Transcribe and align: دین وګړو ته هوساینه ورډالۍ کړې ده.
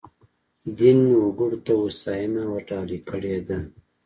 دین 0.77 0.99
وګړو 1.23 1.57
ته 1.65 1.71
هوساینه 1.79 2.41
ورډالۍ 2.51 2.99
کړې 3.09 3.35
ده. 3.47 3.57